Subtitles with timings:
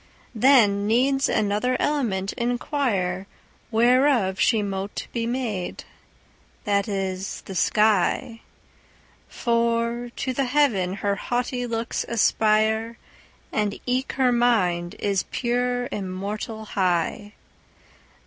[0.33, 8.41] Then needs another element inquireWhereof she mote be made—that is, the sky;
[9.29, 12.97] For to the heaven her haughty looks aspire,
[13.51, 17.33] And eke her mind is pure immortal high.